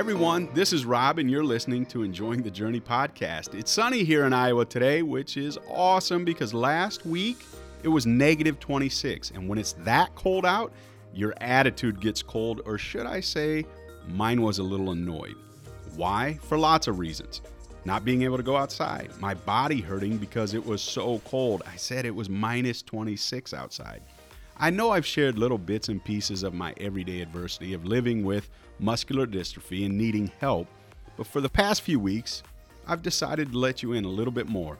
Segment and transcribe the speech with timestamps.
[0.00, 3.52] everyone, this is Rob, and you're listening to Enjoying the Journey podcast.
[3.52, 7.44] It's sunny here in Iowa today, which is awesome because last week
[7.82, 9.32] it was negative 26.
[9.32, 10.72] And when it's that cold out,
[11.12, 13.66] your attitude gets cold, or should I say,
[14.08, 15.36] mine was a little annoyed.
[15.96, 16.38] Why?
[16.44, 17.42] For lots of reasons.
[17.84, 21.62] Not being able to go outside, my body hurting because it was so cold.
[21.70, 24.00] I said it was minus 26 outside.
[24.62, 28.50] I know I've shared little bits and pieces of my everyday adversity of living with
[28.78, 30.68] muscular dystrophy and needing help,
[31.16, 32.42] but for the past few weeks,
[32.86, 34.76] I've decided to let you in a little bit more.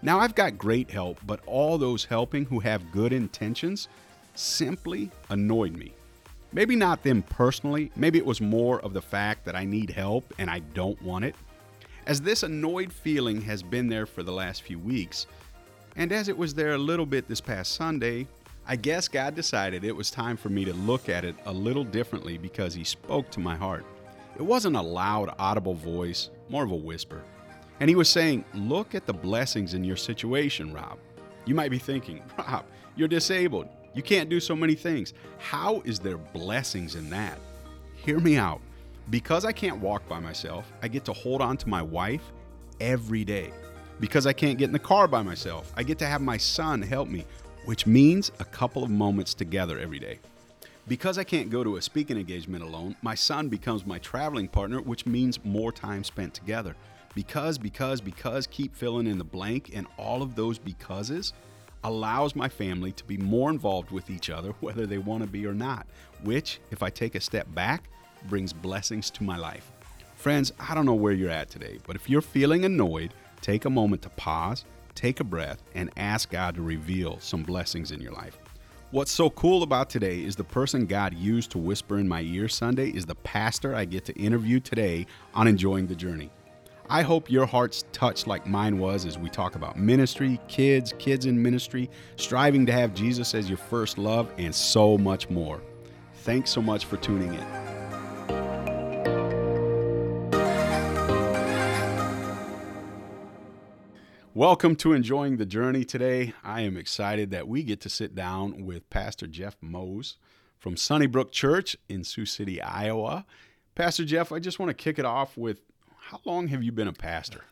[0.00, 3.88] Now, I've got great help, but all those helping who have good intentions
[4.36, 5.92] simply annoyed me.
[6.52, 10.32] Maybe not them personally, maybe it was more of the fact that I need help
[10.38, 11.34] and I don't want it.
[12.06, 15.26] As this annoyed feeling has been there for the last few weeks,
[15.96, 18.28] and as it was there a little bit this past Sunday,
[18.68, 21.84] I guess God decided it was time for me to look at it a little
[21.84, 23.84] differently because He spoke to my heart.
[24.34, 27.22] It wasn't a loud, audible voice, more of a whisper.
[27.78, 30.98] And He was saying, Look at the blessings in your situation, Rob.
[31.44, 32.64] You might be thinking, Rob,
[32.96, 33.68] you're disabled.
[33.94, 35.14] You can't do so many things.
[35.38, 37.38] How is there blessings in that?
[37.94, 38.60] Hear me out.
[39.10, 42.32] Because I can't walk by myself, I get to hold on to my wife
[42.80, 43.52] every day.
[44.00, 46.82] Because I can't get in the car by myself, I get to have my son
[46.82, 47.24] help me,
[47.66, 50.18] which means a couple of moments together every day.
[50.88, 54.80] Because I can't go to a speaking engagement alone, my son becomes my traveling partner,
[54.80, 56.76] which means more time spent together.
[57.14, 61.32] Because, because, because, keep filling in the blank, and all of those becauses
[61.82, 65.44] allows my family to be more involved with each other, whether they want to be
[65.44, 65.86] or not,
[66.22, 67.84] which, if I take a step back,
[68.28, 69.72] brings blessings to my life.
[70.14, 73.70] Friends, I don't know where you're at today, but if you're feeling annoyed, take a
[73.70, 74.64] moment to pause,
[74.96, 78.38] take a breath, and ask God to reveal some blessings in your life.
[78.90, 82.48] What's so cool about today is the person God used to whisper in my ear
[82.48, 86.30] Sunday is the pastor I get to interview today on Enjoying the Journey.
[86.88, 91.26] I hope your heart's touched like mine was as we talk about ministry, kids, kids
[91.26, 95.60] in ministry, striving to have Jesus as your first love, and so much more.
[96.14, 97.65] Thanks so much for tuning in.
[104.36, 106.34] Welcome to Enjoying the Journey today.
[106.44, 110.18] I am excited that we get to sit down with Pastor Jeff Mose
[110.58, 113.24] from Sunnybrook Church in Sioux City, Iowa.
[113.74, 115.62] Pastor Jeff, I just want to kick it off with
[115.96, 117.44] how long have you been a pastor?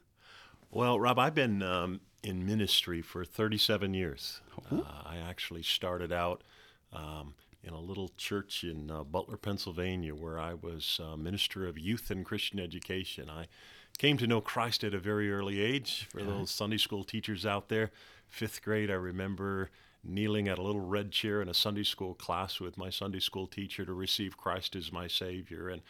[0.71, 4.43] Well, Rob, I've been um, in ministry for 37 years.
[4.71, 6.45] Uh, I actually started out
[6.93, 11.79] um, in a little church in uh, Butler, Pennsylvania, where I was uh, minister of
[11.79, 13.31] youth and Christian education.
[13.31, 13.47] I
[13.99, 16.09] came to know Christ at a very early age.
[16.11, 17.91] For those Sunday school teachers out there,
[18.29, 19.71] fifth grade, I remember
[20.03, 23.47] kneeling at a little red chair in a Sunday school class with my Sunday school
[23.47, 25.69] teacher to receive Christ as my Savior.
[25.69, 25.83] And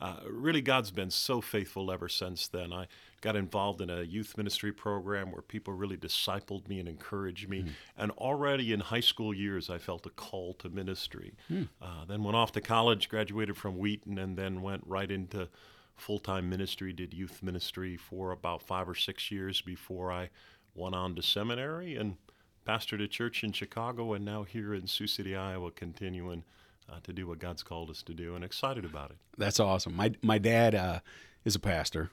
[0.00, 2.72] uh, really, God's been so faithful ever since then.
[2.72, 2.86] I
[3.20, 7.62] got involved in a youth ministry program where people really discipled me and encouraged me.
[7.62, 7.68] Mm.
[7.98, 11.34] And already in high school years, I felt a call to ministry.
[11.52, 11.68] Mm.
[11.82, 15.48] Uh, then went off to college, graduated from Wheaton, and then went right into
[16.00, 20.30] full time ministry, did youth ministry for about five or six years before I
[20.74, 22.16] went on to seminary and
[22.66, 26.44] pastored a church in Chicago and now here in Sioux City, Iowa, continuing
[26.90, 29.16] uh, to do what God's called us to do and excited about it.
[29.36, 29.94] That's awesome.
[29.94, 31.00] My, my dad uh,
[31.44, 32.10] is a pastor,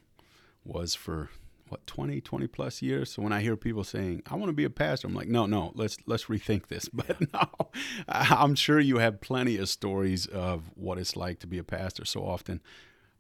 [0.64, 1.30] was for
[1.70, 4.64] what 20 20 plus years so when i hear people saying i want to be
[4.64, 7.28] a pastor i'm like no no let's let's rethink this but yeah.
[7.34, 7.70] no
[8.08, 12.06] i'm sure you have plenty of stories of what it's like to be a pastor
[12.06, 12.62] so often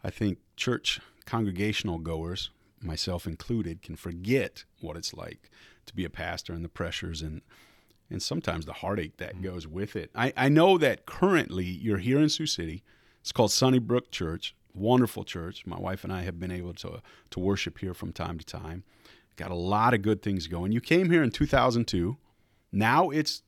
[0.07, 2.49] I think church congregational goers,
[2.81, 5.49] myself included, can forget what it's like
[5.85, 7.41] to be a pastor and the pressures and
[8.09, 9.43] and sometimes the heartache that mm-hmm.
[9.43, 10.09] goes with it.
[10.15, 12.81] I, I know that currently you're here in Sioux City.
[13.19, 15.65] It's called Sunnybrook Church, wonderful church.
[15.65, 17.01] My wife and I have been able to
[17.31, 18.85] to worship here from time to time.
[19.35, 20.71] Got a lot of good things going.
[20.71, 22.15] You came here in 2002.
[22.71, 23.43] Now it's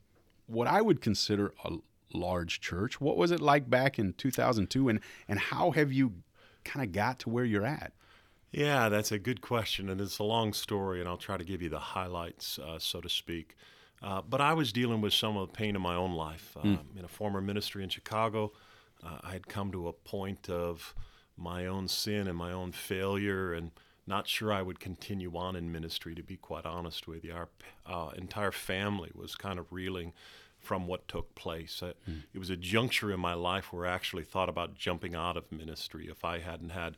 [0.46, 1.78] what I would consider a
[2.14, 3.00] large church.
[3.00, 5.00] What was it like back in 2002 and
[5.30, 6.16] and how have you
[6.64, 7.94] kind of got to where you're at?
[8.52, 11.62] Yeah, that's a good question, and it's a long story, and I'll try to give
[11.62, 13.56] you the highlights, uh, so to speak.
[14.02, 16.56] Uh, but I was dealing with some of the pain in my own life.
[16.64, 16.80] Mm.
[16.98, 18.52] in a former ministry in Chicago,
[19.04, 20.96] uh, I had come to a point of
[21.38, 23.72] my own sin and my own failure, and
[24.08, 27.34] not sure I would continue on in ministry, to be quite honest with you.
[27.34, 27.50] Our
[27.86, 30.14] uh, entire family was kind of reeling
[30.60, 31.82] from what took place.
[31.82, 32.24] Mm.
[32.34, 35.52] It was a juncture in my life where I actually thought about jumping out of
[35.52, 36.98] ministry if I hadn't had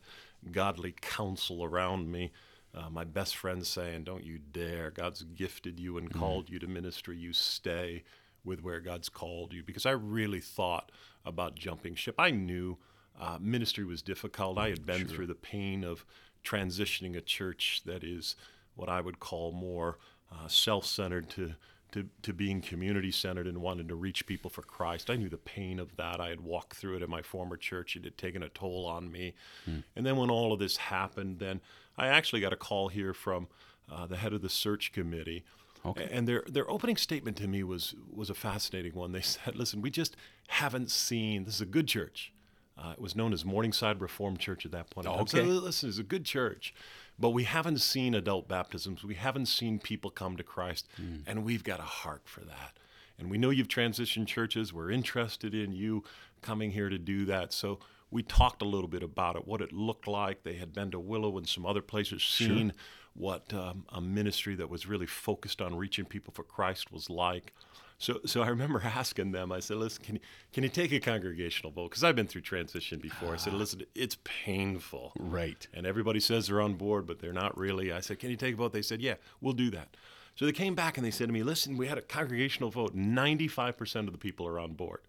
[0.50, 2.32] godly counsel around me.
[2.74, 4.90] Uh, my best friend saying, Don't you dare.
[4.90, 6.18] God's gifted you and mm.
[6.18, 7.16] called you to ministry.
[7.16, 8.02] You stay
[8.44, 9.62] with where God's called you.
[9.62, 10.90] Because I really thought
[11.24, 12.16] about jumping ship.
[12.18, 12.78] I knew
[13.20, 14.58] uh, ministry was difficult.
[14.58, 15.08] I had been sure.
[15.08, 16.04] through the pain of
[16.44, 18.36] transitioning a church that is
[18.74, 19.98] what I would call more
[20.32, 21.54] uh, self centered to,
[21.92, 25.10] to, to being community centered and wanting to reach people for Christ.
[25.10, 26.20] I knew the pain of that.
[26.20, 27.96] I had walked through it in my former church.
[27.96, 29.34] It had taken a toll on me.
[29.64, 29.80] Hmm.
[29.94, 31.60] And then when all of this happened, then
[31.96, 33.48] I actually got a call here from
[33.90, 35.44] uh, the head of the search committee.
[35.84, 36.08] Okay.
[36.10, 39.12] And their their opening statement to me was was a fascinating one.
[39.12, 40.16] They said, "Listen, we just
[40.48, 41.44] haven't seen.
[41.44, 42.32] This is a good church.
[42.78, 45.06] Uh, it was known as Morningside Reformed Church at that point.
[45.06, 45.38] Oh, okay.
[45.38, 46.74] So, listen, it's a good church,
[47.18, 49.04] but we haven't seen adult baptisms.
[49.04, 51.22] We haven't seen people come to Christ, mm.
[51.26, 52.78] and we've got a heart for that.
[53.18, 54.72] And we know you've transitioned churches.
[54.72, 56.02] We're interested in you
[56.40, 57.52] coming here to do that.
[57.52, 57.78] So
[58.10, 60.42] we talked a little bit about it, what it looked like.
[60.42, 62.76] They had been to Willow and some other places, seen sure.
[63.14, 67.54] what um, a ministry that was really focused on reaching people for Christ was like.
[68.02, 69.52] So, so I remember asking them.
[69.52, 70.20] I said, "Listen, can you
[70.52, 71.90] can you take a congregational vote?
[71.90, 76.48] Because I've been through transition before." I said, "Listen, it's painful, right?" And everybody says
[76.48, 77.92] they're on board, but they're not really.
[77.92, 79.96] I said, "Can you take a vote?" They said, "Yeah, we'll do that."
[80.34, 82.92] So they came back and they said to me, "Listen, we had a congregational vote.
[82.92, 85.02] Ninety-five percent of the people are on board."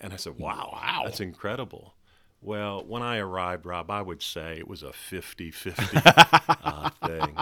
[0.00, 1.94] And I said, "Wow, wow, that's incredible."
[2.40, 5.98] Well, when I arrived, Rob, I would say it was a 50 50
[6.64, 7.36] uh, thing.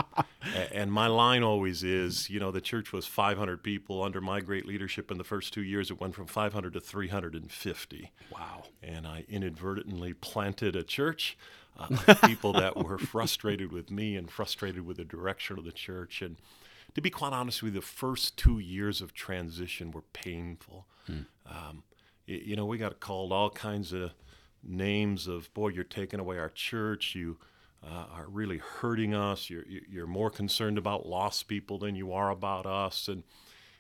[0.73, 4.02] And my line always is you know, the church was 500 people.
[4.02, 8.12] Under my great leadership in the first two years, it went from 500 to 350.
[8.32, 8.64] Wow.
[8.82, 11.37] And I inadvertently planted a church
[11.79, 16.23] uh, people that were frustrated with me and frustrated with the direction of the church.
[16.23, 16.37] And
[16.94, 20.87] to be quite honest with you, the first two years of transition were painful.
[21.06, 21.20] Hmm.
[21.47, 21.82] Um,
[22.26, 24.12] you know, we got called all kinds of
[24.62, 27.38] names of boy you're taking away our church you
[27.85, 32.31] uh, are really hurting us you're you're more concerned about lost people than you are
[32.31, 33.23] about us and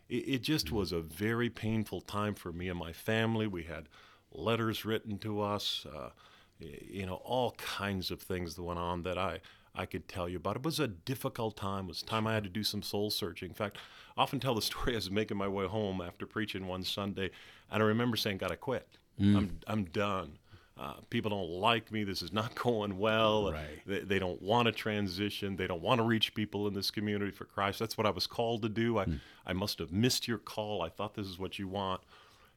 [0.08, 0.76] it, it just mm-hmm.
[0.76, 3.88] was a very painful time for me and my family we had
[4.32, 6.10] letters written to us uh,
[6.58, 9.40] you know all kinds of things that went on that I
[9.74, 10.56] I could tell you about.
[10.56, 11.84] It was a difficult time.
[11.84, 13.50] It was time I had to do some soul searching.
[13.50, 13.78] In fact,
[14.16, 17.30] I often tell the story I was making my way home after preaching one Sunday,
[17.70, 18.98] and I remember saying, "God, I quit.
[19.20, 19.36] Mm.
[19.36, 20.38] I'm I'm done."
[20.80, 22.04] Uh, people don't like me.
[22.04, 23.52] This is not going well.
[23.52, 23.62] Right.
[23.86, 25.56] They, they, don't want to transition.
[25.56, 27.78] They don't want to reach people in this community for Christ.
[27.78, 28.98] That's what I was called to do.
[28.98, 29.20] I, mm.
[29.46, 30.80] I must have missed your call.
[30.80, 32.00] I thought this is what you want.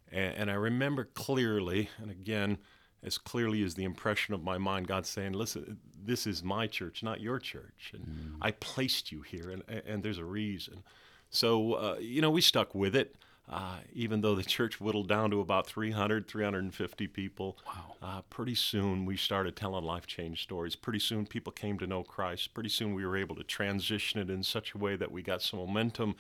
[0.10, 2.60] And, and, I remember clearly, and again,
[3.04, 7.04] as clearly as the impression of my mind, God saying, Listen, this is my church,
[7.04, 7.92] not your church.
[7.94, 8.36] And mm.
[8.42, 10.84] I placed you here, and, and there's a reason.
[11.30, 13.16] So, uh, you know, we stuck with it.
[13.50, 17.96] Uh, even though the church whittled down to about 300, 350 people, wow.
[18.02, 20.78] uh, pretty soon we started telling life change stories.
[20.78, 22.54] Pretty soon people came to know Christ.
[22.54, 25.42] Pretty soon we were able to transition it in such a way that we got
[25.42, 26.16] some momentum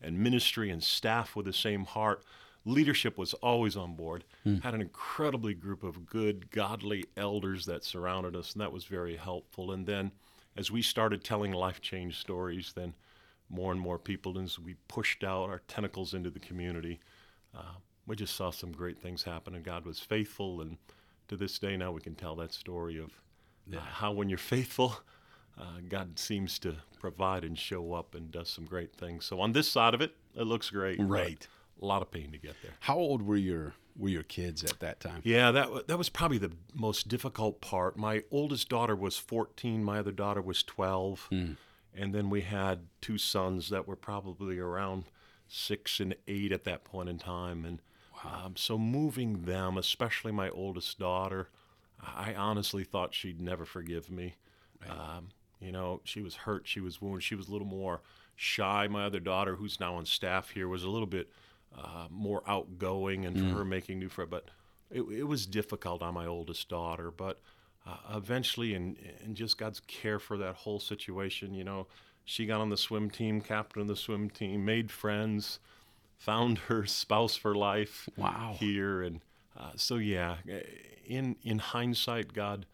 [0.00, 2.22] and ministry and staff with the same heart.
[2.64, 4.62] Leadership was always on board, mm.
[4.62, 9.16] had an incredibly group of good, godly elders that surrounded us, and that was very
[9.16, 9.72] helpful.
[9.72, 10.12] And then
[10.56, 12.94] as we started telling life change stories, then
[13.50, 17.00] more and more people as we pushed out our tentacles into the community.
[17.56, 20.60] Uh, we just saw some great things happen, and God was faithful.
[20.60, 20.78] And
[21.28, 23.10] to this day, now we can tell that story of
[23.74, 25.00] uh, how, when you're faithful,
[25.58, 29.24] uh, God seems to provide and show up and does some great things.
[29.24, 30.98] So on this side of it, it looks great.
[31.00, 31.46] Right.
[31.80, 32.72] A lot of pain to get there.
[32.80, 35.20] How old were your were your kids at that time?
[35.24, 37.96] Yeah, that that was probably the most difficult part.
[37.96, 39.84] My oldest daughter was 14.
[39.84, 41.28] My other daughter was 12.
[41.30, 41.56] Mm.
[41.98, 45.04] And then we had two sons that were probably around
[45.48, 47.64] six and eight at that point in time.
[47.64, 47.80] And
[48.24, 48.44] wow.
[48.46, 51.48] um, so moving them, especially my oldest daughter,
[52.00, 54.36] I honestly thought she'd never forgive me.
[54.80, 54.90] Right.
[54.90, 55.28] Um,
[55.60, 58.00] you know, she was hurt, she was wounded, she was a little more
[58.36, 58.86] shy.
[58.86, 61.28] My other daughter, who's now on staff here, was a little bit
[61.76, 63.50] uh, more outgoing and mm.
[63.50, 64.30] for her making new friends.
[64.30, 64.44] But
[64.90, 67.10] it, it was difficult on my oldest daughter.
[67.10, 67.40] But
[67.88, 71.54] uh, eventually, and and just God's care for that whole situation.
[71.54, 71.86] You know,
[72.24, 75.58] she got on the swim team, captain of the swim team, made friends,
[76.16, 78.08] found her spouse for life.
[78.16, 78.56] Wow.
[78.58, 79.20] Here and
[79.58, 80.36] uh, so yeah,
[81.04, 82.66] in in hindsight, God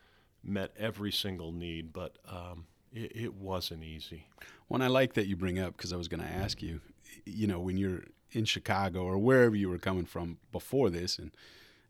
[0.42, 4.26] met every single need, but um, it, it wasn't easy.
[4.68, 6.80] One I like that you bring up because I was going to ask you,
[7.24, 8.02] you know, when you're
[8.32, 11.30] in Chicago or wherever you were coming from before this, and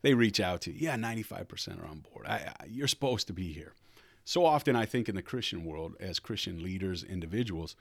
[0.04, 0.76] they reach out to you.
[0.80, 2.26] Yeah, 95% are on board.
[2.26, 3.72] I, I, you're supposed to be here.
[4.22, 7.74] So often, I think in the Christian world, as Christian leaders, individuals,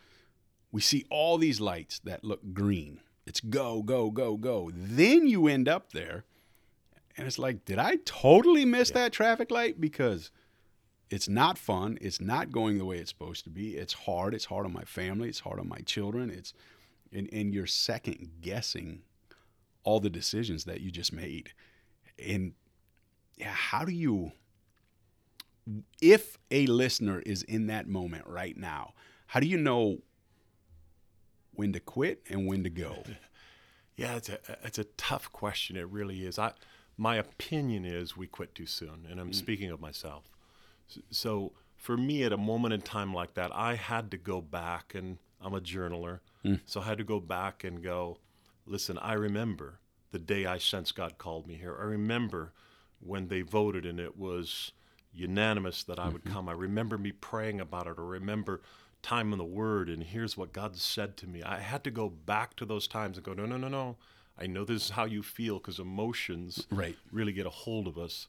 [0.71, 3.01] we see all these lights that look green.
[3.25, 4.71] It's go, go, go, go.
[4.73, 6.23] Then you end up there,
[7.17, 8.99] and it's like, did I totally miss yeah.
[8.99, 9.81] that traffic light?
[9.81, 10.31] Because
[11.09, 11.97] it's not fun.
[11.99, 13.75] It's not going the way it's supposed to be.
[13.75, 14.33] It's hard.
[14.33, 15.27] It's hard on my family.
[15.27, 16.29] It's hard on my children.
[16.29, 16.53] It's
[17.11, 19.01] and, and you're second guessing
[19.83, 21.51] all the decisions that you just made
[22.17, 22.53] and
[23.37, 24.31] yeah, how do you,
[26.01, 28.93] if a listener is in that moment right now,
[29.27, 29.99] how do you know
[31.51, 33.03] when to quit and when to go?
[33.95, 35.77] Yeah, it's a it's a tough question.
[35.77, 36.39] It really is.
[36.39, 36.53] I
[36.97, 39.35] my opinion is we quit too soon, and I'm mm.
[39.35, 40.31] speaking of myself.
[41.11, 44.95] So for me, at a moment in time like that, I had to go back,
[44.95, 46.59] and I'm a journaler, mm.
[46.65, 48.17] so I had to go back and go,
[48.65, 48.97] listen.
[48.97, 49.79] I remember
[50.13, 51.75] the day I sensed God called me here.
[51.77, 52.53] I remember
[53.01, 54.71] when they voted, and it was
[55.11, 56.33] unanimous that I would mm-hmm.
[56.33, 56.47] come.
[56.47, 57.95] I remember me praying about it.
[57.97, 58.61] I remember
[59.01, 61.41] time in the Word, and here's what God said to me.
[61.41, 63.97] I had to go back to those times and go, no, no, no, no.
[64.39, 66.95] I know this is how you feel because emotions right.
[67.11, 68.27] really get a hold of us.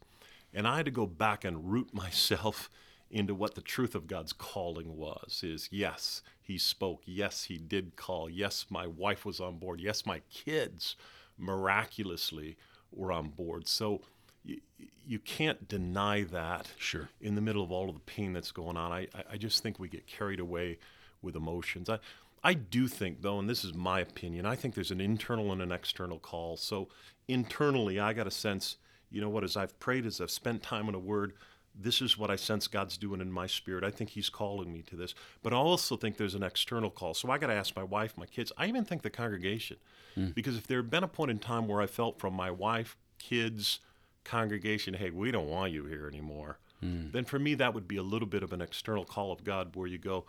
[0.55, 2.71] And I had to go back and root myself
[3.11, 7.03] into what the truth of God's calling was is yes, he spoke.
[7.05, 8.31] Yes, he did call.
[8.31, 9.81] Yes, my wife was on board.
[9.81, 10.97] Yes, my kids
[11.39, 12.57] miraculously
[12.93, 13.67] were on board.
[13.69, 14.03] So
[14.45, 14.61] you,
[15.07, 17.09] you can't deny that sure.
[17.21, 18.93] in the middle of all of the pain that's going on.
[18.93, 20.79] I, I just think we get carried away
[21.23, 21.89] with emotions.
[21.89, 21.99] I,
[22.43, 25.63] I do think, though, and this is my opinion, I think there's an internal and
[25.63, 26.57] an external call.
[26.59, 26.89] So
[27.27, 28.77] internally, I got a sense,
[29.11, 31.33] you know what, as I've prayed, as I've spent time in a word,
[31.79, 33.85] this is what I sense God's doing in my spirit.
[33.85, 35.15] I think He's calling me to this.
[35.43, 37.15] But I also think there's an external call.
[37.15, 39.79] So I got to ask my wife, my kids, I even think the congregation.
[40.17, 40.35] Mm.
[40.35, 42.97] Because if there had been a point in time where I felt from my wife,
[43.19, 43.81] kids,
[44.23, 47.11] congregation, hey, we don't want you here anymore, mm.
[47.13, 49.75] then for me, that would be a little bit of an external call of God
[49.75, 50.25] where you go,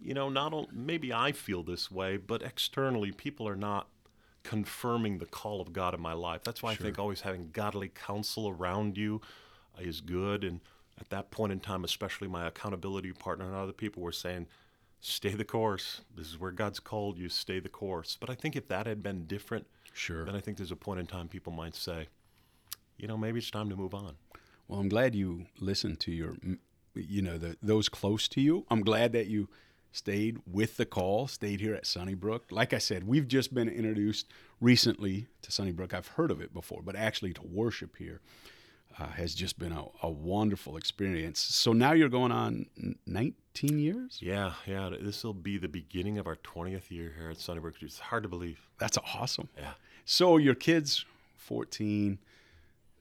[0.00, 3.88] you know, not only, maybe I feel this way, but externally, people are not
[4.44, 6.44] confirming the call of God in my life.
[6.44, 6.84] That's why sure.
[6.84, 9.20] I think always having godly counsel around you
[9.80, 10.44] is good.
[10.44, 10.60] And
[11.00, 14.46] at that point in time, especially my accountability partner and other people were saying,
[15.00, 16.00] stay the course.
[16.16, 18.16] This is where God's called you, stay the course.
[18.18, 20.24] But I think if that had been different, sure.
[20.24, 22.08] then I think there's a point in time people might say,
[22.96, 24.16] you know, maybe it's time to move on.
[24.66, 26.36] Well, I'm glad you listened to your,
[26.94, 28.66] you know, the, those close to you.
[28.70, 29.48] I'm glad that you
[29.92, 32.50] stayed with the call, stayed here at Sunnybrook.
[32.50, 34.26] Like I said, we've just been introduced
[34.60, 35.94] recently to Sunnybrook.
[35.94, 38.20] I've heard of it before, but actually to worship here
[38.98, 41.40] uh, has just been a, a wonderful experience.
[41.40, 42.66] So now you're going on
[43.06, 44.18] 19 years?
[44.20, 44.90] Yeah, yeah.
[45.00, 47.74] This will be the beginning of our 20th year here at Sunnybrook.
[47.80, 48.60] It's hard to believe.
[48.78, 49.48] That's awesome.
[49.56, 49.72] Yeah.
[50.04, 51.04] So your kids,
[51.36, 52.18] 14,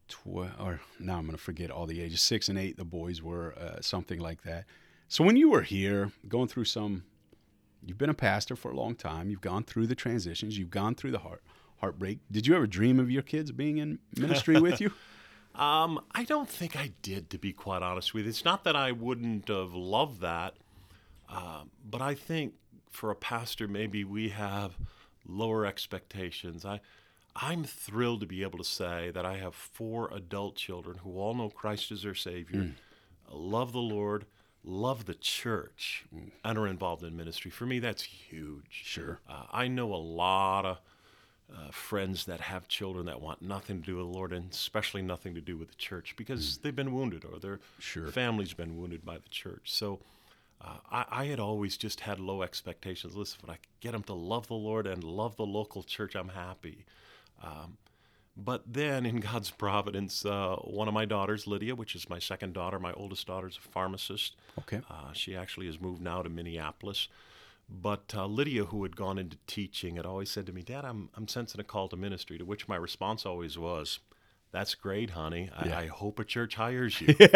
[0.08, 3.22] 12, or now I'm going to forget all the ages, six and eight, the boys
[3.22, 4.65] were uh, something like that.
[5.08, 7.03] So when you were here going through some,
[7.86, 10.96] you've been a pastor for a long time, you've gone through the transitions, you've gone
[10.96, 11.41] through the heart
[11.79, 12.20] heartbreak.
[12.32, 14.91] Did you ever dream of your kids being in ministry with you?
[15.57, 18.29] Um, I don't think I did, to be quite honest with you.
[18.29, 20.53] It's not that I wouldn't have loved that,
[21.29, 22.53] uh, but I think
[22.91, 24.77] for a pastor, maybe we have
[25.27, 26.63] lower expectations.
[26.63, 26.79] I,
[27.35, 31.33] I'm thrilled to be able to say that I have four adult children who all
[31.33, 32.73] know Christ as their Savior, mm.
[33.31, 34.25] love the Lord,
[34.63, 36.31] love the church, mm.
[36.43, 37.49] and are involved in ministry.
[37.49, 38.63] For me, that's huge.
[38.69, 39.19] Sure.
[39.27, 40.79] Uh, I know a lot of
[41.56, 45.01] uh, friends that have children that want nothing to do with the Lord, and especially
[45.01, 46.62] nothing to do with the church because mm.
[46.62, 48.08] they've been wounded or their sure.
[48.08, 49.72] family's been wounded by the church.
[49.72, 50.00] So
[50.62, 53.16] uh, I, I, had always just had low expectations.
[53.16, 56.30] Listen, when I get them to love the Lord and love the local church, I'm
[56.30, 56.86] happy.
[57.42, 57.77] Um,
[58.36, 62.54] but then, in God's providence, uh, one of my daughters, Lydia, which is my second
[62.54, 64.36] daughter, my oldest daughter is a pharmacist.
[64.60, 64.82] Okay.
[64.89, 67.08] Uh, she actually has moved now to Minneapolis.
[67.69, 71.09] But uh, Lydia, who had gone into teaching, had always said to me, Dad, I'm,
[71.15, 74.00] I'm sensing a call to ministry, to which my response always was,
[74.51, 75.50] That's great, honey.
[75.55, 75.79] I, yeah.
[75.79, 77.13] I hope a church hires you.
[77.13, 77.36] Because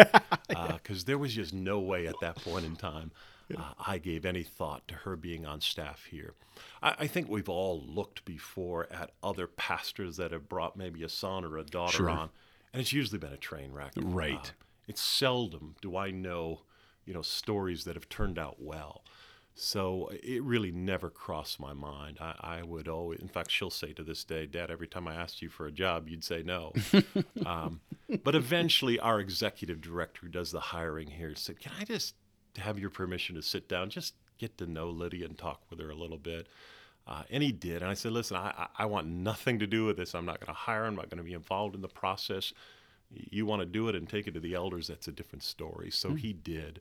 [0.56, 3.10] uh, there was just no way at that point in time
[3.56, 6.34] uh, I gave any thought to her being on staff here.
[6.82, 11.08] I, I, think we've all looked before at other pastors that have brought maybe a
[11.08, 12.10] son or a daughter sure.
[12.10, 12.30] on,
[12.72, 13.92] and it's usually been a train wreck.
[13.96, 14.36] Right.
[14.36, 16.62] Uh, it's seldom do I know,
[17.04, 19.04] you know, stories that have turned out well.
[19.54, 22.18] So it really never crossed my mind.
[22.20, 25.14] I, I, would always, in fact, she'll say to this day, Dad, every time I
[25.14, 26.72] asked you for a job, you'd say no.
[27.46, 27.80] um,
[28.24, 32.14] but eventually, our executive director who does the hiring here said, Can I just
[32.56, 35.90] have your permission to sit down, just get to know Lydia and talk with her
[35.90, 36.46] a little bit?
[37.06, 37.82] Uh, and he did.
[37.82, 40.14] And I said, Listen, I, I want nothing to do with this.
[40.14, 42.54] I'm not going to hire I'm not going to be involved in the process.
[43.10, 45.90] You want to do it and take it to the elders, that's a different story.
[45.90, 46.16] So mm-hmm.
[46.16, 46.80] he did.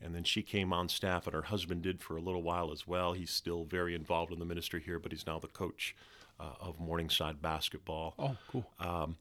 [0.00, 2.86] And then she came on staff, and her husband did for a little while as
[2.86, 3.14] well.
[3.14, 5.96] He's still very involved in the ministry here, but he's now the coach
[6.38, 8.14] uh, of Morningside basketball.
[8.18, 8.70] Oh, cool.
[8.78, 9.16] Um,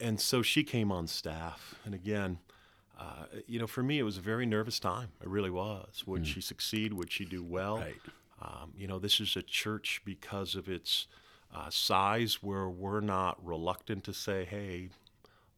[0.00, 1.74] and so she came on staff.
[1.84, 2.38] And again,
[2.98, 5.08] uh, you know, for me, it was a very nervous time.
[5.20, 6.04] It really was.
[6.06, 6.26] Would mm.
[6.26, 6.92] she succeed?
[6.94, 7.78] Would she do well?
[7.78, 7.94] Right.
[8.40, 11.06] Um, you know, this is a church because of its
[11.54, 14.88] uh, size where we're not reluctant to say, hey,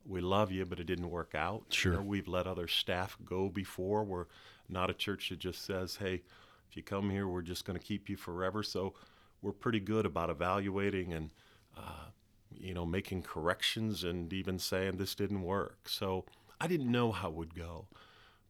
[0.07, 1.65] we love you, but it didn't work out.
[1.71, 1.93] Sure.
[1.93, 4.05] You know, we've let other staff go before.
[4.05, 4.27] We're
[4.69, 6.23] not a church that just says, hey,
[6.69, 8.63] if you come here, we're just going to keep you forever.
[8.63, 8.95] So
[9.43, 11.31] we're pretty good about evaluating and,
[11.77, 12.11] uh,
[12.55, 15.89] you know, making corrections and even saying this didn't work.
[15.89, 16.25] So
[16.61, 17.87] I didn't know how it would go.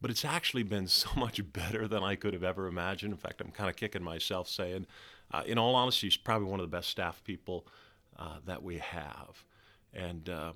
[0.02, 3.12] But it's actually been so much better than I could have ever imagined.
[3.12, 4.86] In fact, I'm kind of kicking myself saying,
[5.32, 7.66] uh, in all honesty, she's probably one of the best staff people
[8.18, 9.44] uh, that we have.
[9.94, 10.52] And uh,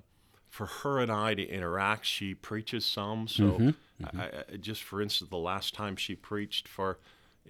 [0.55, 3.27] for her and I to interact, she preaches some.
[3.27, 3.69] So, mm-hmm.
[4.01, 4.21] Mm-hmm.
[4.21, 6.97] I, I, just for instance, the last time she preached for,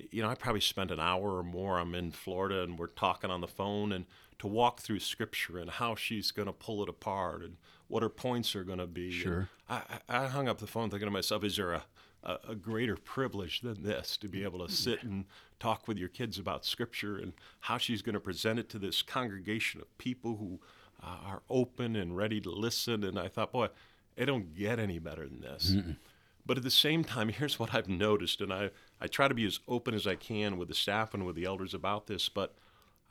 [0.10, 1.78] you know, I probably spent an hour or more.
[1.78, 4.06] I'm in Florida and we're talking on the phone and
[4.40, 7.58] to walk through scripture and how she's going to pull it apart and
[7.90, 9.12] what her points are going to be.
[9.12, 9.50] Sure.
[9.70, 11.84] I, I hung up the phone thinking to myself, is there a,
[12.24, 15.26] a, a, greater privilege than this to be able to sit and
[15.60, 19.04] talk with your kids about scripture and how she's going to present it to this
[19.04, 20.60] congregation of people who
[21.06, 23.04] uh, are open and ready to listen.
[23.04, 23.68] And I thought, boy,
[24.16, 25.72] it don't get any better than this.
[25.72, 25.98] Mm-mm.
[26.46, 29.46] But at the same time, here's what I've noticed, and I, I try to be
[29.46, 32.56] as open as I can with the staff and with the elders about this, but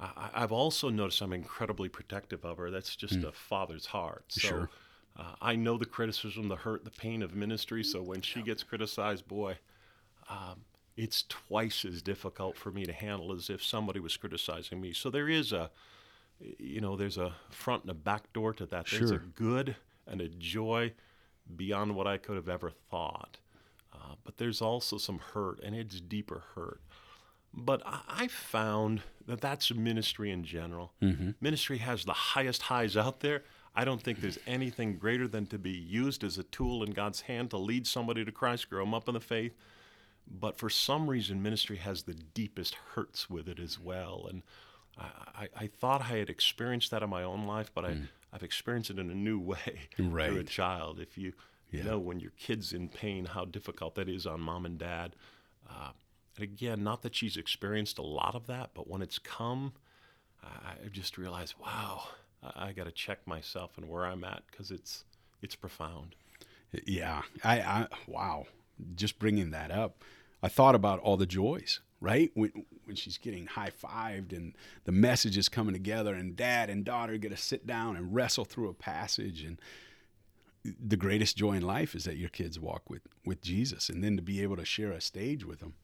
[0.00, 2.70] I, have also noticed I'm incredibly protective of her.
[2.70, 3.28] That's just mm.
[3.28, 4.24] a father's heart.
[4.28, 4.70] So, sure.
[5.16, 7.84] Uh, I know the criticism, the hurt, the pain of ministry.
[7.84, 9.58] So when she gets criticized, boy,
[10.28, 10.62] um,
[10.96, 14.92] it's twice as difficult for me to handle as if somebody was criticizing me.
[14.92, 15.70] So there is a,
[16.40, 18.86] you know, there's a front and a back door to that.
[18.90, 19.18] There's sure.
[19.18, 19.76] a good
[20.06, 20.92] and a joy
[21.56, 23.38] beyond what I could have ever thought.
[23.92, 26.80] Uh, but there's also some hurt, and it's deeper hurt.
[27.56, 30.92] But I, found that that's ministry in general.
[31.00, 31.30] Mm-hmm.
[31.40, 33.44] Ministry has the highest highs out there.
[33.76, 37.22] I don't think there's anything greater than to be used as a tool in God's
[37.22, 39.54] hand to lead somebody to Christ, grow them up in the faith.
[40.26, 44.26] But for some reason, ministry has the deepest hurts with it as well.
[44.28, 44.42] And
[44.98, 48.02] I, I, I thought I had experienced that in my own life, but mm.
[48.02, 50.28] I, I've experienced it in a new way right.
[50.30, 51.00] through a child.
[51.00, 51.32] If you
[51.70, 51.84] yeah.
[51.84, 55.16] know when your kid's in pain, how difficult that is on mom and dad.
[55.68, 55.90] Uh,
[56.36, 59.72] and again, not that she's experienced a lot of that, but when it's come,
[60.44, 62.08] I just realized, wow,
[62.42, 65.04] I, I got to check myself and where I'm at because it's
[65.42, 66.14] it's profound.
[66.86, 68.46] Yeah, I, I wow,
[68.94, 70.02] just bringing that up,
[70.42, 72.30] I thought about all the joys, right?
[72.34, 72.52] When
[72.84, 77.16] when she's getting high fived and the message is coming together, and dad and daughter
[77.16, 79.58] get to sit down and wrestle through a passage, and
[80.64, 84.16] the greatest joy in life is that your kids walk with with Jesus, and then
[84.16, 85.74] to be able to share a stage with them.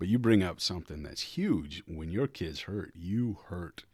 [0.00, 1.82] But you bring up something that's huge.
[1.86, 3.84] When your kids hurt, you hurt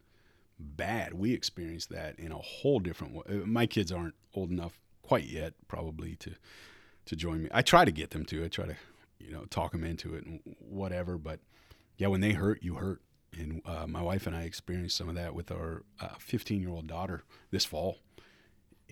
[0.58, 1.14] bad.
[1.14, 3.22] We experienced that in a whole different way.
[3.28, 6.32] Uh, my kids aren't old enough quite yet, probably to
[7.06, 7.50] to join me.
[7.52, 8.42] I try to get them to.
[8.42, 8.76] I try to,
[9.18, 11.18] you know, talk them into it and whatever.
[11.18, 11.40] But
[11.96, 13.00] yeah, when they hurt, you hurt.
[13.36, 15.82] And uh, my wife and I experienced some of that with our
[16.18, 17.98] 15 uh, year old daughter this fall.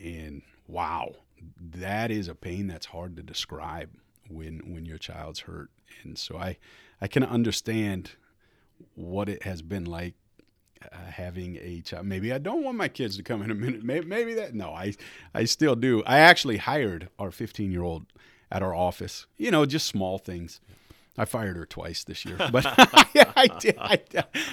[0.03, 1.15] And wow,
[1.61, 3.91] that is a pain that's hard to describe
[4.29, 5.71] when when your child's hurt.
[6.03, 6.59] And so I
[7.01, 8.13] I can understand
[8.95, 10.15] what it has been like
[10.91, 12.07] uh, having a child.
[12.07, 13.85] Maybe I don't want my kids to come in a minute.
[13.85, 14.55] Maybe, maybe that.
[14.55, 14.95] No, I,
[15.35, 16.03] I still do.
[16.05, 18.07] I actually hired our 15 year old
[18.51, 19.27] at our office.
[19.37, 20.61] You know, just small things.
[21.17, 22.65] I fired her twice this year, but
[23.37, 23.77] I, did.
[23.79, 24.01] I,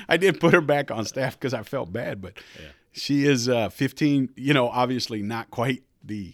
[0.07, 2.21] I, did put her back on staff because I felt bad.
[2.21, 2.69] But yeah.
[2.91, 4.29] she is uh, 15.
[4.35, 6.33] You know, obviously not quite the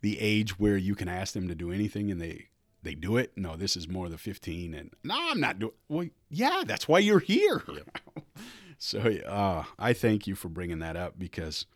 [0.00, 2.48] the age where you can ask them to do anything and they
[2.82, 3.32] they do it.
[3.36, 4.74] No, this is more the 15.
[4.74, 5.72] And no, I'm not doing.
[5.88, 7.62] Well, yeah, that's why you're here.
[7.68, 7.98] Yep.
[8.78, 11.66] so uh, I thank you for bringing that up because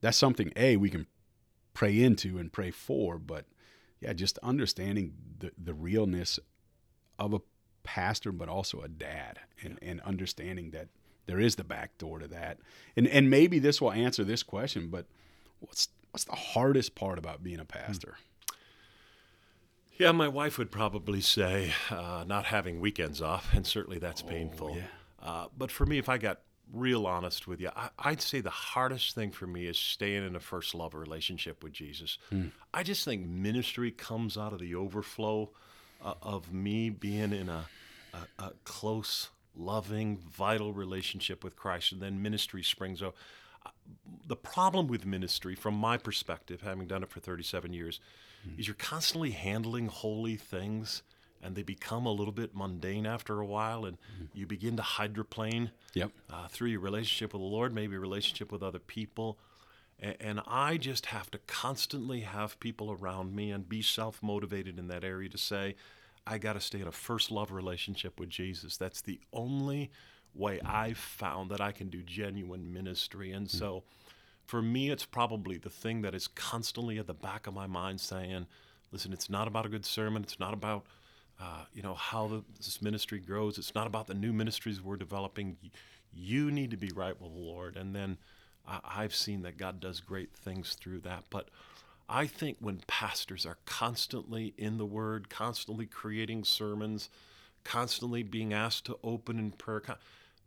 [0.00, 1.06] that's something a we can
[1.74, 3.18] pray into and pray for.
[3.18, 3.44] But
[4.00, 6.40] yeah, just understanding the the realness
[7.18, 7.40] of a
[7.82, 10.88] pastor, but also a dad, and, and understanding that
[11.26, 12.58] there is the back door to that.
[12.96, 15.06] And and maybe this will answer this question, but
[15.60, 18.16] what's what's the hardest part about being a pastor?
[18.18, 18.22] Hmm.
[19.98, 24.28] Yeah, my wife would probably say uh, not having weekends off, and certainly that's oh,
[24.28, 24.76] painful.
[24.76, 24.82] Yeah.
[25.22, 26.40] Uh, but for me, if I got
[26.72, 30.36] real honest with you, I, would say the hardest thing for me is staying in
[30.36, 32.18] a first love relationship with Jesus.
[32.30, 32.50] Mm.
[32.74, 35.50] I just think ministry comes out of the overflow
[36.22, 37.66] of me being in a,
[38.12, 43.16] a, a, close, loving, vital relationship with Christ, and then ministry springs up.
[43.64, 43.70] Uh,
[44.26, 48.00] the problem with ministry, from my perspective, having done it for 37 years,
[48.46, 48.58] mm.
[48.58, 51.02] is you're constantly handling holy things
[51.42, 54.26] and they become a little bit mundane after a while and mm.
[54.34, 56.10] you begin to hydroplane yep.
[56.30, 59.38] uh, through your relationship with the lord maybe relationship with other people
[60.00, 64.88] and, and i just have to constantly have people around me and be self-motivated in
[64.88, 65.74] that area to say
[66.26, 69.90] i got to stay in a first love relationship with jesus that's the only
[70.34, 73.58] way i've found that i can do genuine ministry and mm.
[73.58, 73.82] so
[74.46, 78.00] for me, it's probably the thing that is constantly at the back of my mind
[78.00, 78.46] saying,
[78.92, 80.22] listen, it's not about a good sermon.
[80.22, 80.86] It's not about,
[81.40, 83.58] uh, you know, how the, this ministry grows.
[83.58, 85.56] It's not about the new ministries we're developing.
[86.14, 87.76] You need to be right with the Lord.
[87.76, 88.18] And then
[88.66, 91.24] uh, I've seen that God does great things through that.
[91.30, 91.48] But
[92.08, 97.08] I think when pastors are constantly in the Word, constantly creating sermons,
[97.64, 99.82] constantly being asked to open in prayer,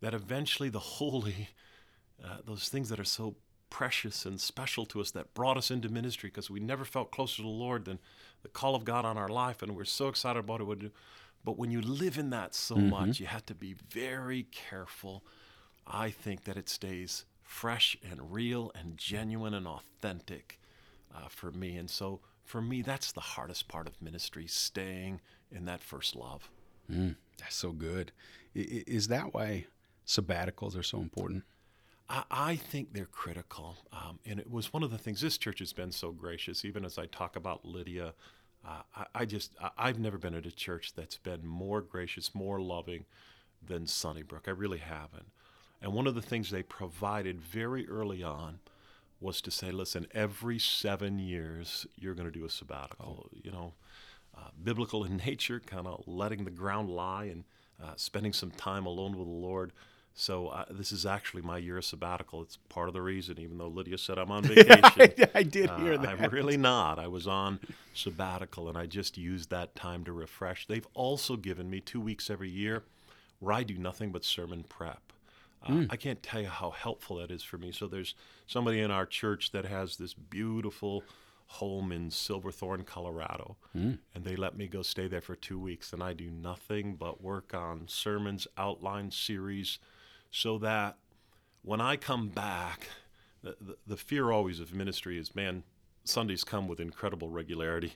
[0.02, 1.50] that eventually the holy,
[2.24, 3.36] uh, those things that are so
[3.70, 7.38] precious and special to us that brought us into ministry because we never felt closer
[7.38, 8.00] to the Lord than
[8.42, 10.92] the call of God on our life, and we're so excited about it.
[11.44, 12.90] But when you live in that so mm-hmm.
[12.90, 15.24] much, you have to be very careful.
[15.86, 20.60] I think that it stays fresh and real and genuine and authentic
[21.14, 21.78] uh, for me.
[21.78, 25.20] And so for me, that's the hardest part of ministry, staying
[25.52, 26.48] in that first love.
[26.90, 28.12] Mm, that's so good.
[28.54, 29.66] Is that why
[30.06, 31.44] sabbaticals are so important?
[32.08, 33.78] I, I think they're critical.
[33.92, 36.86] Um, and it was one of the things this church has been so gracious, even
[36.86, 38.14] as I talk about Lydia.
[38.64, 42.36] Uh, I, I, just, I, have never been at a church that's been more gracious,
[42.36, 43.06] more loving
[43.66, 44.48] than Sunnybrook.
[44.48, 45.32] I really haven't.
[45.82, 48.60] And one of the things they provided very early on
[49.22, 53.26] was to say, listen, every seven years, you're going to do a sabbatical.
[53.26, 53.38] Oh.
[53.44, 53.74] You know,
[54.38, 57.44] uh, biblical in nature, kind of letting the ground lie and
[57.82, 59.72] uh, spending some time alone with the Lord.
[60.14, 62.42] So uh, this is actually my year of sabbatical.
[62.42, 64.82] It's part of the reason, even though Lydia said I'm on vacation.
[64.84, 66.22] I, I, did hear uh, that.
[66.22, 67.00] I'm really not.
[67.00, 67.60] I was on
[67.94, 70.68] sabbatical, and I just used that time to refresh.
[70.68, 72.84] They've also given me two weeks every year
[73.40, 75.09] where I do nothing but sermon prep.
[75.64, 75.88] Uh, mm.
[75.90, 77.72] I can't tell you how helpful that is for me.
[77.72, 78.16] So there's
[78.48, 81.04] somebody in our church that has this beautiful
[81.48, 83.98] home in Silverthorne, Colorado, mm.
[84.14, 87.24] and they let me go stay there for two weeks, and I do nothing but
[87.24, 89.80] work on sermons, outline series,
[90.30, 90.98] so that
[91.64, 92.88] when I come back,
[93.42, 95.64] the, the, the fear always of ministry is, man,
[96.04, 97.94] Sundays come with incredible regularity.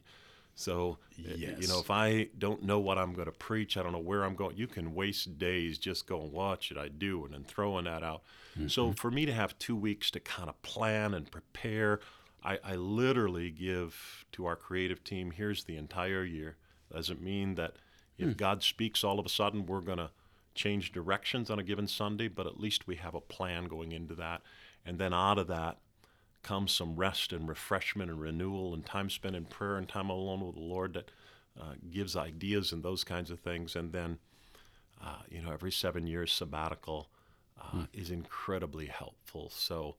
[0.56, 1.56] So, yes.
[1.60, 4.24] you know, if I don't know what I'm going to preach, I don't know where
[4.24, 7.26] I'm going, you can waste days just going, what should I do?
[7.26, 8.22] And then throwing that out.
[8.56, 8.68] Mm-hmm.
[8.68, 12.02] So, for me to have two weeks to kind of plan and prepare,
[12.44, 16.58] I, I, literally give to our creative team here's the entire year.
[16.92, 17.78] Doesn't mean that
[18.18, 18.38] if mm.
[18.38, 20.12] God speaks all of a sudden, we're going to
[20.54, 24.14] change directions on a given Sunday, but at least we have a plan going into
[24.16, 24.42] that.
[24.86, 25.78] And then out of that,
[26.44, 30.46] comes some rest and refreshment and renewal and time spent in prayer and time alone
[30.46, 31.10] with the Lord that
[31.60, 33.76] uh, gives ideas and those kinds of things.
[33.76, 34.20] And then,
[35.04, 37.08] uh, you know, every seven years sabbatical
[37.60, 37.88] uh, mm.
[37.94, 39.50] is incredibly helpful.
[39.50, 39.96] So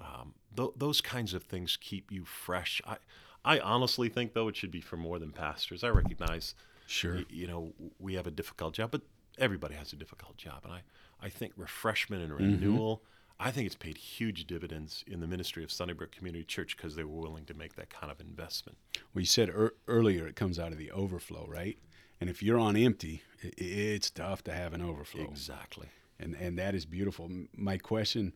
[0.00, 2.82] um, th- those kinds of things keep you fresh.
[2.86, 2.96] I,
[3.44, 5.84] I honestly think, though, it should be for more than pastors.
[5.84, 6.54] I recognize,
[6.86, 9.02] sure, y- you know, we have a difficult job, but
[9.38, 10.62] everybody has a difficult job.
[10.64, 10.80] And I,
[11.22, 12.44] I think refreshment and mm-hmm.
[12.44, 12.96] renewal.
[12.96, 16.94] Mm-hmm I think it's paid huge dividends in the ministry of Sunnybrook Community Church because
[16.94, 18.78] they were willing to make that kind of investment.
[19.12, 21.76] Well, you said er- earlier it comes out of the overflow, right?
[22.20, 25.24] And if you're on empty, it, it's tough to have an overflow.
[25.24, 25.88] Exactly.
[26.18, 27.28] And and that is beautiful.
[27.52, 28.34] My question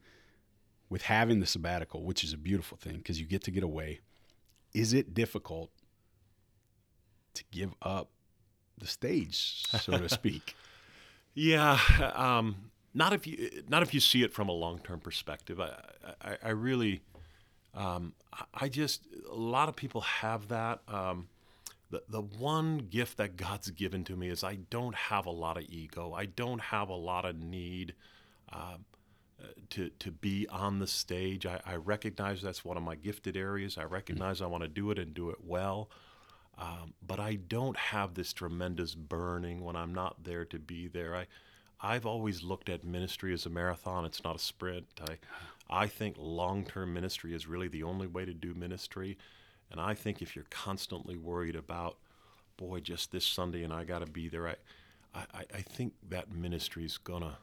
[0.90, 4.00] with having the sabbatical, which is a beautiful thing because you get to get away,
[4.74, 5.70] is it difficult
[7.34, 8.10] to give up
[8.78, 10.56] the stage, so to speak?
[11.34, 11.78] yeah.
[12.14, 15.60] Um, not if you not if you see it from a long term perspective.
[15.60, 15.72] I,
[16.22, 17.02] I, I really,
[17.74, 18.14] um,
[18.54, 20.80] I just a lot of people have that.
[20.88, 21.28] Um,
[21.90, 25.56] the the one gift that God's given to me is I don't have a lot
[25.56, 26.12] of ego.
[26.14, 27.94] I don't have a lot of need.
[28.50, 28.84] Um,
[29.70, 33.78] to to be on the stage, I, I, recognize that's one of my gifted areas.
[33.78, 35.90] I recognize I want to do it and do it well.
[36.58, 41.14] Um, but I don't have this tremendous burning when I'm not there to be there.
[41.14, 41.26] I
[41.80, 44.04] I've always looked at ministry as a marathon.
[44.04, 44.86] It's not a sprint.
[45.08, 45.18] I,
[45.70, 49.16] I think long term ministry is really the only way to do ministry.
[49.70, 51.96] And I think if you're constantly worried about,
[52.56, 54.54] boy, just this Sunday and I got to be there, I,
[55.14, 57.36] I, I think that ministry is going to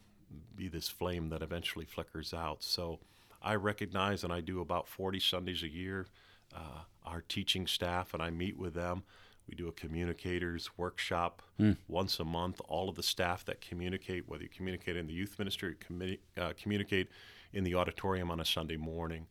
[0.55, 2.63] be this flame that eventually flickers out.
[2.63, 2.99] So
[3.41, 6.07] I recognize, and I do about 40 Sundays a year,
[6.53, 9.03] uh, our teaching staff, and I meet with them.
[9.47, 11.77] We do a communicators workshop mm.
[11.87, 12.61] once a month.
[12.67, 16.19] All of the staff that communicate, whether you communicate in the youth ministry or commu-
[16.37, 17.09] uh, communicate
[17.53, 19.27] in the auditorium on a Sunday morning,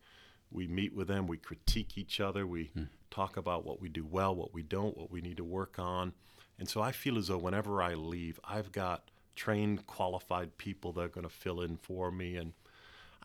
[0.51, 1.27] we meet with them.
[1.27, 2.47] We critique each other.
[2.47, 2.87] We mm.
[3.11, 6.13] talk about what we do well, what we don't, what we need to work on.
[6.57, 11.01] And so I feel as though whenever I leave, I've got trained, qualified people that
[11.01, 12.37] are going to fill in for me.
[12.37, 12.53] And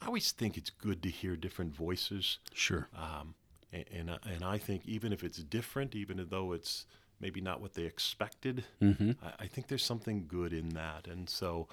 [0.00, 2.38] I always think it's good to hear different voices.
[2.53, 2.88] Sure.
[2.96, 3.35] Um,
[3.73, 6.87] and and, uh, and I think even if it's different, even though it's
[7.21, 9.13] maybe not what they expected, mm-hmm.
[9.23, 11.07] I, I, think there's something good in that.
[11.07, 11.69] And so,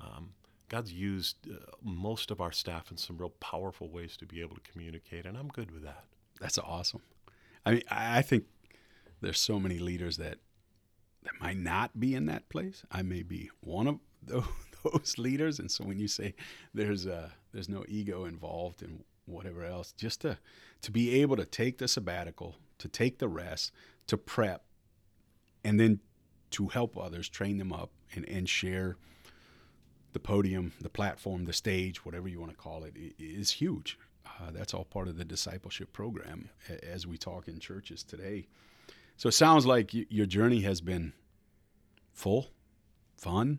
[0.00, 0.30] um,
[0.68, 4.56] God's used uh, most of our staff in some real powerful ways to be able
[4.56, 6.04] to communicate, and I'm good with that.
[6.40, 7.02] That's awesome.
[7.64, 8.44] I mean, I I think
[9.20, 10.38] there's so many leaders that
[11.22, 12.82] that might not be in that place.
[12.90, 14.44] I may be one of tho-
[14.84, 16.34] those leaders, and so when you say
[16.74, 20.38] there's uh there's no ego involved and whatever else, just to
[20.82, 23.72] to be able to take the sabbatical, to take the rest,
[24.06, 24.64] to prep,
[25.64, 26.00] and then
[26.50, 28.96] to help others, train them up, and and share
[30.12, 33.98] the podium, the platform, the stage, whatever you want to call it, is huge.
[34.26, 36.48] Uh, that's all part of the discipleship program
[36.82, 38.46] as we talk in churches today.
[39.16, 41.12] So it sounds like your journey has been
[42.12, 42.48] full,
[43.16, 43.58] fun,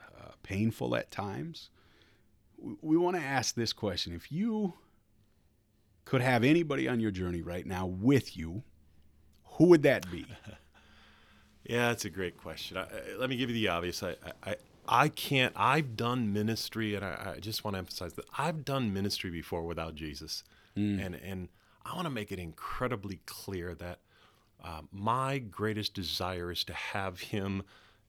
[0.00, 1.70] uh, painful at times.
[2.80, 4.74] We want to ask this question if you
[6.04, 8.62] could have anybody on your journey right now with you,
[9.44, 10.26] who would that be?
[11.64, 12.76] Yeah, that's a great question.
[12.76, 14.02] I, I- let me give you the obvious.
[14.02, 14.56] I, I,
[14.88, 15.52] I- can't.
[15.56, 19.62] I've done ministry, and I, I just want to emphasize that I've done ministry before
[19.62, 20.42] without Jesus,
[20.76, 21.04] mm.
[21.04, 21.48] and and
[21.84, 24.00] I want to make it incredibly clear that
[24.62, 27.62] uh, my greatest desire is to have Him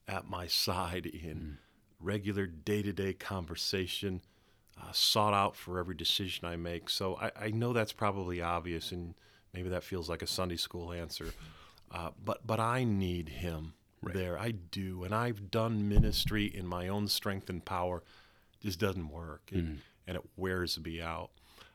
[0.08, 1.56] at my side in mm.
[2.00, 4.22] regular day-to-day conversation,
[4.82, 6.90] uh, sought out for every decision I make.
[6.90, 9.14] So I, I know that's probably obvious, and
[9.54, 11.34] maybe that feels like a Sunday school answer.
[11.92, 13.74] Uh, but but I need him
[14.14, 14.38] there.
[14.38, 18.04] I do, and I've done ministry in my own strength and power.
[18.62, 21.30] Just doesn't work, and, and it wears me out.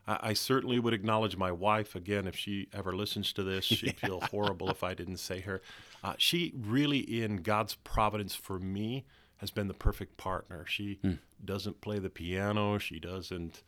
[0.06, 3.64] I, I certainly would acknowledge my wife again if she ever listens to this.
[3.64, 5.60] She'd feel horrible if I didn't say her.
[6.02, 9.04] Uh, she really, in God's providence for me,
[9.38, 10.64] has been the perfect partner.
[10.66, 10.98] She
[11.44, 12.78] doesn't play the piano.
[12.78, 13.62] She doesn't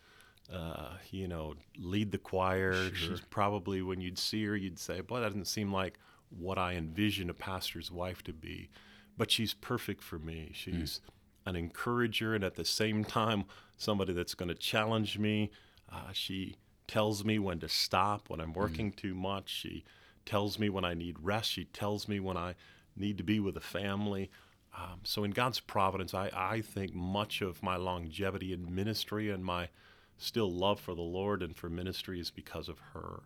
[0.52, 2.92] uh, you know, lead the choir.
[2.94, 5.98] She's probably when you'd see her, you'd say, "Boy, that doesn't seem like
[6.30, 8.68] what I envision a pastor's wife to be."
[9.16, 10.50] But she's perfect for me.
[10.54, 11.00] She's
[11.46, 13.44] an encourager, and at the same time,
[13.76, 15.50] somebody that's going to challenge me.
[15.90, 16.56] Uh, she
[16.88, 19.48] tells me when to stop when I'm working too much.
[19.50, 19.84] She
[20.26, 21.52] tells me when I need rest.
[21.52, 22.54] She tells me when I
[22.96, 24.30] need to be with a family.
[24.76, 29.44] Um, so, in God's providence, I, I think much of my longevity in ministry and
[29.44, 29.68] my
[30.16, 33.22] still love for the Lord and for ministry is because of her.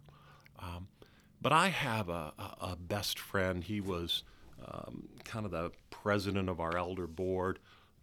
[0.59, 0.89] Um,
[1.43, 3.63] but I have a, a, a best friend.
[3.63, 4.23] He was
[4.67, 7.59] um, kind of the president of our elder board.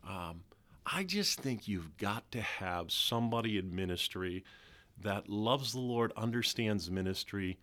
[0.07, 0.41] Um,
[0.85, 4.43] I just think you've got to have somebody in ministry
[5.01, 7.57] that loves the Lord, understands ministry,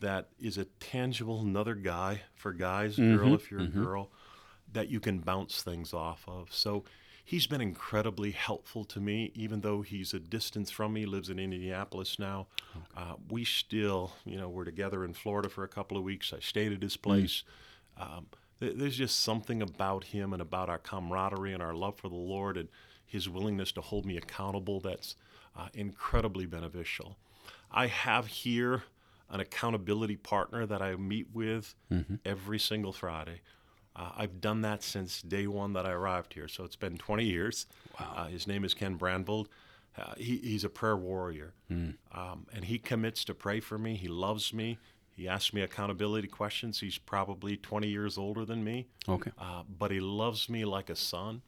[0.00, 4.10] that is a tangible another guy for guys, girl if you're a girl,
[4.76, 6.52] that you can bounce things off of.
[6.52, 6.84] So
[7.24, 11.38] he's been incredibly helpful to me, even though he's a distance from me, lives in
[11.38, 12.46] Indianapolis now.
[12.94, 16.30] Uh, we still, you know, we're together in Florida for a couple of weeks.
[16.36, 17.42] I stayed at his place.
[17.98, 18.26] Um,
[18.60, 22.14] th- there's just something about him and about our camaraderie and our love for the
[22.14, 22.68] Lord and
[23.06, 25.16] his willingness to hold me accountable that's
[25.56, 27.16] uh, incredibly beneficial.
[27.72, 28.82] I have here
[29.30, 31.74] an accountability partner that I meet with
[32.26, 33.40] every single Friday.
[33.98, 37.24] Uh, I've done that since day one that I arrived here, so it's been 20
[37.24, 37.66] years.
[37.98, 39.46] Uh, his name is Ken Brandvold.
[39.98, 43.94] Uh, he, he's a prayer warrior, um, and he commits to pray for me.
[43.96, 44.78] He loves me.
[45.10, 46.78] He asks me accountability questions.
[46.80, 49.30] He's probably 20 years older than me, Okay.
[49.38, 51.40] uh, but he loves me like a son.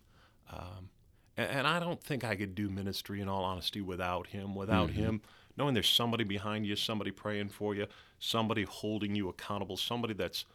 [0.51, 0.89] Um,
[1.37, 4.55] and, and I don't think I could do ministry, in all honesty, without him.
[4.55, 5.21] Without him,
[5.59, 7.87] knowing there's somebody behind you, somebody praying for you,
[8.19, 10.47] somebody holding you accountable, somebody that's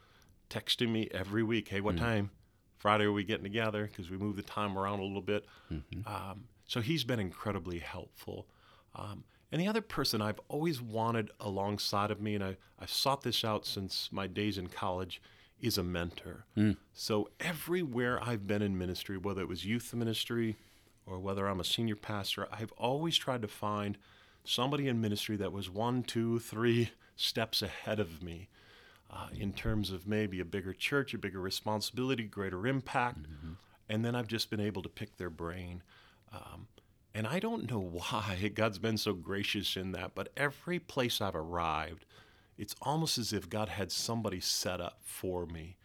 [0.53, 2.31] texting me every week, hey, what time?
[2.77, 3.87] Friday are we getting together?
[3.87, 5.45] Because we move the time around a little bit.
[6.05, 8.47] Um, so he's been incredibly helpful.
[8.95, 13.21] Um, and the other person I've always wanted alongside of me, and I, I've sought
[13.21, 15.21] this out since my days in college,
[15.61, 16.45] is a mentor.
[16.93, 20.57] So everywhere I've been in ministry, whether it was youth ministry
[21.05, 23.97] or whether I'm a senior pastor, I've always tried to find
[24.43, 28.49] somebody in ministry that was one, two, three steps ahead of me
[29.13, 33.19] uh, in terms of maybe a bigger church, a bigger responsibility, greater impact.
[33.87, 35.83] And then I've just been able to pick their brain.
[36.31, 36.67] Um,
[37.13, 37.79] and I don't know
[38.11, 42.05] why God's been so gracious in that, but every place I've arrived,
[42.57, 45.77] it's almost as if God had somebody set up for me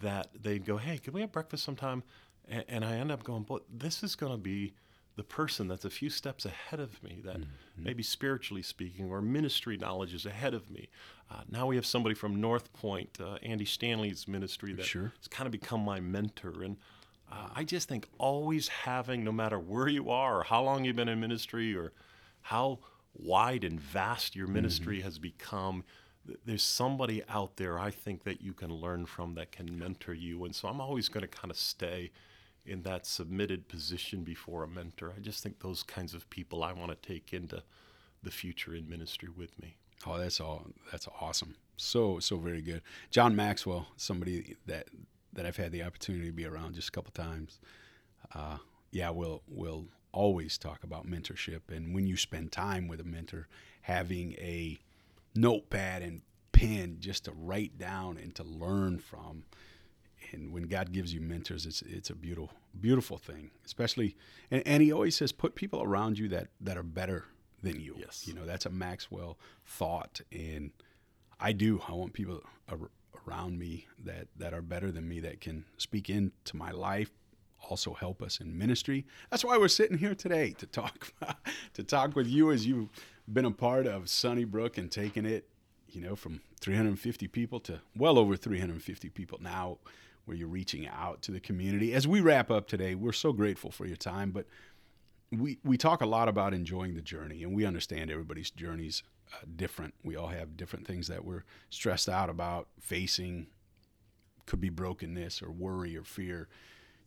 [0.00, 2.02] that they'd go, Hey, can we have breakfast sometime?
[2.48, 4.72] And, and I end up going, But this is going to be
[5.16, 7.40] the person that's a few steps ahead of me, that
[7.76, 10.88] maybe spiritually speaking or ministry knowledge is ahead of me.
[11.30, 15.12] Uh, now we have somebody from North Point, uh, Andy Stanley's ministry, that Sure.
[15.18, 16.62] has kind of become my mentor.
[16.62, 16.76] And
[17.30, 20.96] uh, I just think always having, no matter where you are or how long you've
[20.96, 21.92] been in ministry or
[22.42, 22.78] how
[23.14, 25.84] wide and vast your ministry has become,
[26.26, 30.14] th- there's somebody out there I think that you can learn from that can mentor
[30.14, 30.44] you.
[30.46, 32.10] And so I'm always going to kind of stay
[32.64, 35.12] in that submitted position before a mentor.
[35.16, 37.62] I just think those kinds of people I want to take into
[38.22, 39.76] the future in ministry with me.
[40.06, 40.66] Oh, that's all.
[40.90, 41.56] That's awesome.
[41.76, 42.82] So so very good.
[43.10, 44.88] John Maxwell, somebody that
[45.32, 47.60] that I've had the opportunity to be around just a couple times.
[48.34, 48.58] Uh,
[48.90, 53.48] yeah, we'll we'll always talk about mentorship, and when you spend time with a mentor,
[53.82, 54.78] having a
[55.34, 56.22] notepad and
[56.52, 59.44] pen just to write down and to learn from.
[60.32, 63.50] And when God gives you mentors, it's it's a beautiful beautiful thing.
[63.64, 64.16] Especially,
[64.50, 67.26] and, and He always says, put people around you that that are better
[67.62, 67.94] than you.
[67.98, 68.26] Yes.
[68.26, 70.70] You know, that's a Maxwell thought, and
[71.40, 71.80] I do.
[71.88, 72.90] I want people ar-
[73.26, 77.10] around me that that are better than me that can speak into my life,
[77.68, 79.06] also help us in ministry.
[79.30, 81.12] That's why we're sitting here today to talk
[81.74, 82.88] to talk with you as you've
[83.32, 85.48] been a part of Sunnybrook and taking it,
[85.88, 89.78] you know, from 350 people to well over 350 people now
[90.24, 91.92] where you're reaching out to the community.
[91.94, 94.46] As we wrap up today, we're so grateful for your time, but
[95.30, 99.38] we we talk a lot about enjoying the journey and we understand everybody's journeys uh,
[99.56, 99.94] different.
[100.02, 103.46] We all have different things that we're stressed out about facing
[104.44, 106.48] could be brokenness or worry or fear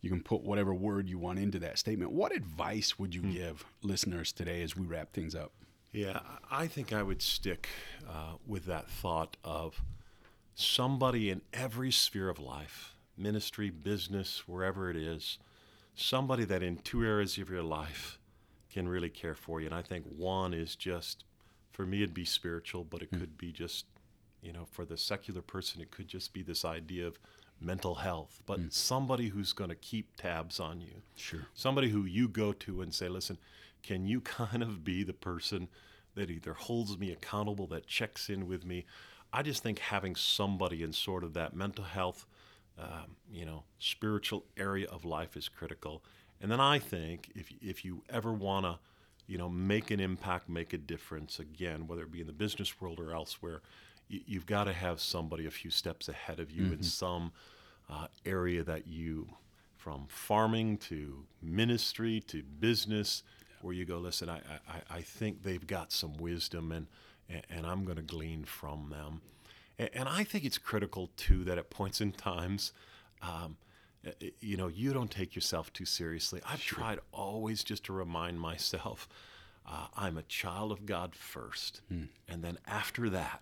[0.06, 2.12] you can put whatever word you want into that statement.
[2.12, 3.32] What advice would you hmm.
[3.32, 5.51] give listeners today as we wrap things up?
[5.91, 6.19] Yeah,
[6.51, 7.69] I think I would stick
[8.08, 9.82] uh, with that thought of
[10.54, 15.38] somebody in every sphere of life ministry, business, wherever it is
[15.95, 18.19] somebody that in two areas of your life
[18.71, 19.67] can really care for you.
[19.67, 21.23] And I think one is just,
[21.71, 23.19] for me, it'd be spiritual, but it mm.
[23.19, 23.86] could be just,
[24.41, 27.17] you know, for the secular person, it could just be this idea of
[27.62, 28.73] mental health, but mm.
[28.73, 31.01] somebody who's going to keep tabs on you.
[31.15, 31.47] Sure.
[31.54, 33.38] Somebody who you go to and say, listen,
[33.82, 35.69] can you kind of be the person
[36.15, 38.86] that either holds me accountable, that checks in with me?
[39.32, 42.25] I just think having somebody in sort of that mental health,
[42.77, 46.03] um, you know, spiritual area of life is critical.
[46.41, 48.77] And then I think if, if you ever want to,
[49.27, 52.79] you know, make an impact, make a difference, again, whether it be in the business
[52.79, 53.61] world or elsewhere,
[54.07, 56.73] you, have got to have somebody a few steps ahead of you mm-hmm.
[56.73, 57.31] in some
[57.89, 59.27] uh, area that you,
[59.77, 63.23] from farming to ministry to business,
[63.61, 66.85] where you go, listen, I, I, I think they've got some wisdom and,
[67.49, 69.21] and I'm going to glean from them.
[69.77, 72.71] And, and, I think it's critical, too, that at points in times,
[73.21, 73.57] um,
[74.39, 76.41] you know, you don't take yourself too seriously.
[76.47, 76.79] I've sure.
[76.79, 79.07] tried always just to remind myself
[79.67, 81.81] uh, I'm a child of God first.
[81.91, 82.09] Mm.
[82.27, 83.41] And then after that,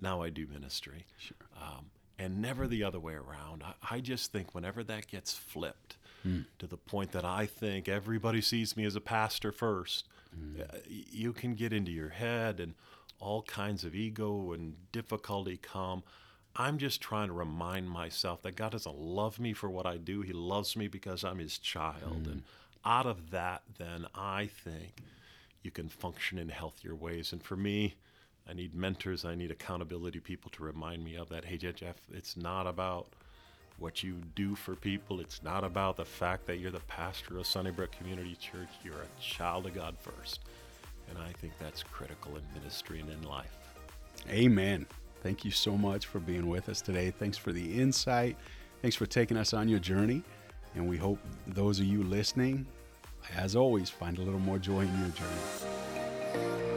[0.00, 1.06] now I do ministry.
[1.16, 1.36] Sure.
[1.56, 1.86] Um,
[2.18, 3.62] and never the other way around.
[3.64, 6.44] I, I just think whenever that gets flipped mm.
[6.58, 10.60] to the point that I think everybody sees me as a pastor first, mm.
[10.60, 12.74] uh, you can get into your head and
[13.20, 16.02] all kinds of ego and difficulty come.
[16.56, 20.22] I'm just trying to remind myself that God doesn't love me for what I do.
[20.22, 22.24] He loves me because I'm his child.
[22.24, 22.32] Mm.
[22.32, 22.42] And
[22.84, 25.02] out of that, then I think
[25.62, 27.32] you can function in healthier ways.
[27.32, 27.94] And for me,
[28.48, 29.24] I need mentors.
[29.24, 31.44] I need accountability people to remind me of that.
[31.44, 33.08] Hey, Jeff, it's not about
[33.78, 35.20] what you do for people.
[35.20, 38.68] It's not about the fact that you're the pastor of Sunnybrook Community Church.
[38.82, 40.40] You're a child of God first.
[41.10, 43.56] And I think that's critical in ministry and in life.
[44.30, 44.86] Amen.
[45.22, 47.10] Thank you so much for being with us today.
[47.10, 48.36] Thanks for the insight.
[48.82, 50.22] Thanks for taking us on your journey.
[50.74, 52.66] And we hope those of you listening,
[53.36, 56.67] as always, find a little more joy in your journey.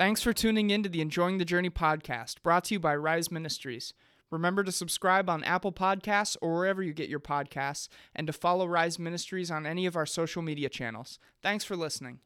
[0.00, 3.30] Thanks for tuning in to the Enjoying the Journey podcast, brought to you by Rise
[3.30, 3.92] Ministries.
[4.30, 7.86] Remember to subscribe on Apple Podcasts or wherever you get your podcasts,
[8.16, 11.18] and to follow Rise Ministries on any of our social media channels.
[11.42, 12.20] Thanks for listening.